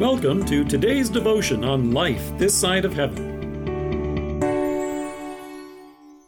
[0.00, 4.40] Welcome to today's devotion on life this side of heaven.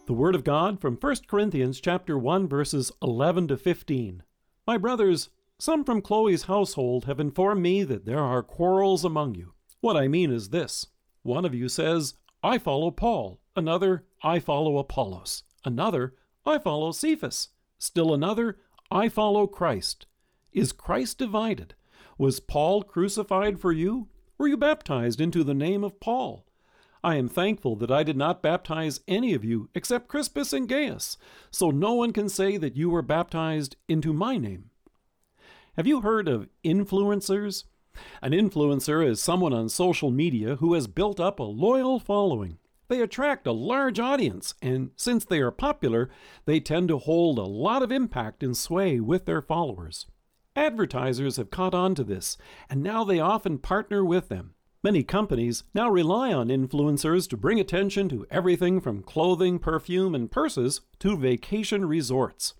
[0.04, 4.24] The Word of God from 1 Corinthians chapter 1 verses 11 to 15.
[4.66, 9.54] My brothers, some from Chloe's household have informed me that there are quarrels among you.
[9.80, 10.88] What I mean is this.
[11.22, 12.12] One of you says,
[12.42, 13.40] I follow Paul.
[13.56, 15.44] Another, I follow Apollos.
[15.64, 16.12] Another,
[16.44, 17.48] I follow Cephas.
[17.78, 18.58] Still another,
[18.90, 20.04] I follow Christ.
[20.52, 21.74] Is Christ divided?
[22.18, 24.08] Was Paul crucified for you?
[24.38, 26.44] Were you baptized into the name of Paul?
[27.04, 31.16] I am thankful that I did not baptize any of you except Crispus and Gaius,
[31.50, 34.70] so no one can say that you were baptized into my name.
[35.76, 37.64] Have you heard of influencers?
[38.20, 42.58] An influencer is someone on social media who has built up a loyal following.
[42.88, 46.10] They attract a large audience, and since they are popular,
[46.44, 50.06] they tend to hold a lot of impact and sway with their followers.
[50.54, 52.36] Advertisers have caught on to this,
[52.68, 54.54] and now they often partner with them.
[54.84, 60.30] Many companies now rely on influencers to bring attention to everything from clothing, perfume, and
[60.30, 62.54] purses to vacation resorts.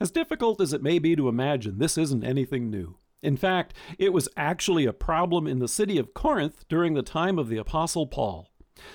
[0.00, 2.96] As difficult as it may be to imagine, this isn't anything new.
[3.22, 7.38] In fact, it was actually a problem in the city of Corinth during the time
[7.38, 8.50] of the Apostle Paul.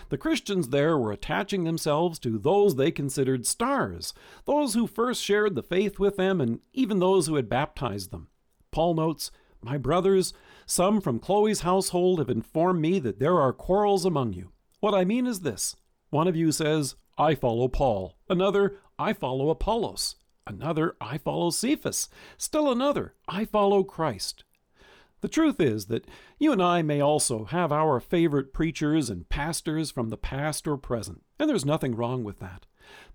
[0.10, 4.14] The Christians there were attaching themselves to those they considered stars,
[4.46, 8.28] those who first shared the faith with them, and even those who had baptized them.
[8.72, 10.34] Paul notes, My brothers,
[10.66, 14.52] some from Chloe's household have informed me that there are quarrels among you.
[14.80, 15.76] What I mean is this
[16.10, 18.16] one of you says, I follow Paul.
[18.30, 20.16] Another, I follow Apollos.
[20.48, 22.10] Another, I follow Cephas.
[22.38, 24.44] Still another, I follow Christ.
[25.22, 26.06] The truth is that
[26.40, 30.78] you and I may also have our favorite preachers and pastors from the past or
[30.78, 32.66] present, and there's nothing wrong with that.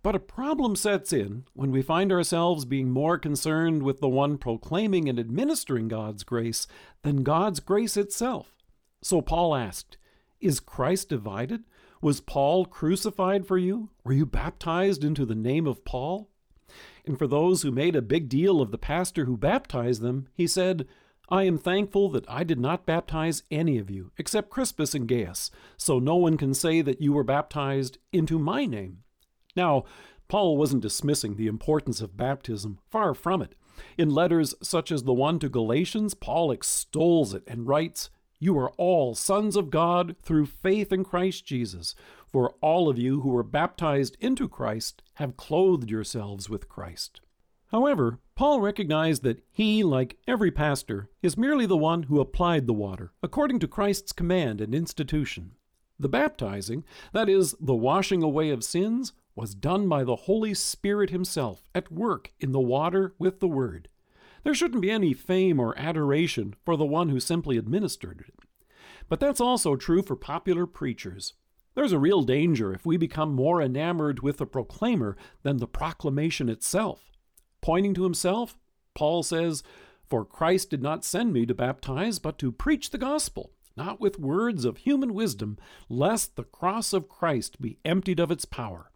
[0.02, 4.38] But a problem sets in when we find ourselves being more concerned with the one
[4.38, 6.66] proclaiming and administering God's grace
[7.02, 8.54] than God's grace itself.
[9.02, 9.96] So Paul asked,
[10.40, 11.64] Is Christ divided?
[12.00, 13.90] Was Paul crucified for you?
[14.04, 16.30] Were you baptized into the name of Paul?
[17.04, 20.46] And for those who made a big deal of the pastor who baptized them, he
[20.46, 20.86] said,
[21.28, 25.50] I am thankful that I did not baptize any of you except Crispus and Gaius,
[25.76, 29.02] so no one can say that you were baptized into my name.
[29.56, 29.84] Now,
[30.28, 33.54] Paul wasn't dismissing the importance of baptism, far from it.
[33.96, 38.70] In letters such as the one to Galatians, Paul extols it and writes, You are
[38.72, 41.94] all sons of God through faith in Christ Jesus,
[42.26, 47.20] for all of you who were baptized into Christ have clothed yourselves with Christ.
[47.70, 52.72] However, Paul recognized that he, like every pastor, is merely the one who applied the
[52.72, 55.52] water, according to Christ's command and institution.
[55.98, 61.10] The baptizing, that is, the washing away of sins, was done by the Holy Spirit
[61.10, 63.88] Himself at work in the water with the Word.
[64.42, 68.34] There shouldn't be any fame or adoration for the one who simply administered it.
[69.08, 71.34] But that's also true for popular preachers.
[71.74, 76.48] There's a real danger if we become more enamored with the proclaimer than the proclamation
[76.48, 77.10] itself.
[77.60, 78.56] Pointing to himself,
[78.94, 79.62] Paul says,
[80.08, 84.18] For Christ did not send me to baptize, but to preach the gospel, not with
[84.18, 85.58] words of human wisdom,
[85.90, 88.90] lest the cross of Christ be emptied of its power.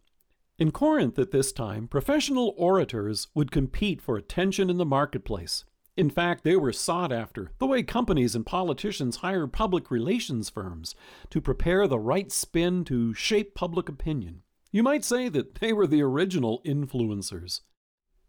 [0.59, 5.65] In Corinth at this time, professional orators would compete for attention in the marketplace.
[5.97, 10.95] In fact, they were sought after, the way companies and politicians hire public relations firms
[11.29, 14.43] to prepare the right spin to shape public opinion.
[14.71, 17.61] You might say that they were the original influencers.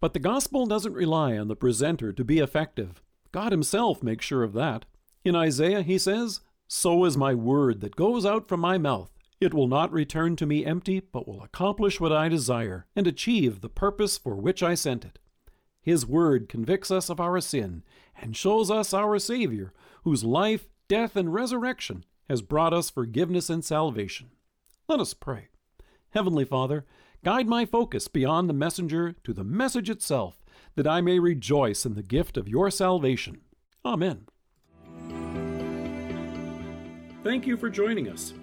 [0.00, 3.00] But the gospel doesn't rely on the presenter to be effective.
[3.31, 4.84] God Himself makes sure of that.
[5.25, 9.12] In Isaiah, He says, So is my word that goes out from my mouth.
[9.42, 13.60] It will not return to me empty, but will accomplish what I desire and achieve
[13.60, 15.19] the purpose for which I sent it.
[15.80, 17.82] His word convicts us of our sin
[18.14, 19.72] and shows us our Savior,
[20.04, 24.30] whose life, death, and resurrection has brought us forgiveness and salvation.
[24.86, 25.48] Let us pray.
[26.10, 26.86] Heavenly Father,
[27.24, 30.41] guide my focus beyond the messenger to the message itself,
[30.76, 33.41] that I may rejoice in the gift of your salvation.
[33.84, 34.28] Amen.
[37.24, 38.34] Thank you for joining us.